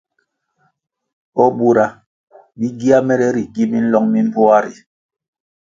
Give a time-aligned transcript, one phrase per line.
[1.43, 1.85] O bura
[2.57, 4.73] bi gia mere ri gi minlong mi mbpoa ri?